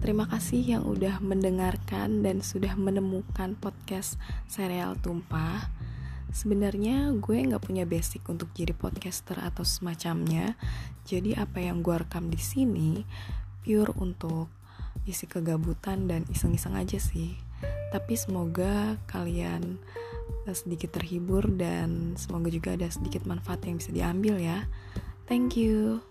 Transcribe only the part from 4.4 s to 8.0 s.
serial tumpah. Sebenarnya gue nggak punya